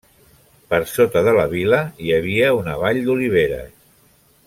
Per 0.73 0.79
sota 0.91 1.21
de 1.27 1.35
la 1.37 1.45
vila 1.53 1.81
hi 2.05 2.09
havia 2.17 2.49
una 2.63 2.75
vall 2.85 3.03
d'oliveres. 3.11 3.73